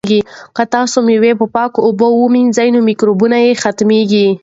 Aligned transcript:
که 0.55 0.63
تاسي 0.73 0.99
مېوې 1.07 1.31
په 1.39 1.45
پاکو 1.55 1.79
اوبو 1.87 2.07
ومینځئ 2.13 2.69
نو 2.75 2.79
مکروبونه 2.89 3.37
یې 3.45 3.59
ختمیږي. 3.63 4.27